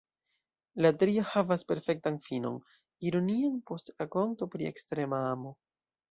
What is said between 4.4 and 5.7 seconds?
pri ekstrema amo.